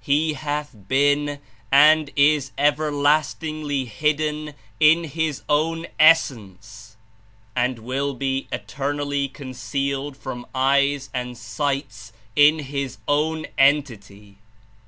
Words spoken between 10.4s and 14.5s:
eyes and sights In His Own Entity.